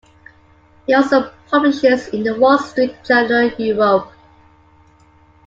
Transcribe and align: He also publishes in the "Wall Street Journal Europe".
He 0.87 0.95
also 0.95 1.31
publishes 1.47 2.07
in 2.07 2.23
the 2.23 2.33
"Wall 2.33 2.57
Street 2.57 2.95
Journal 3.05 3.51
Europe". 3.59 4.11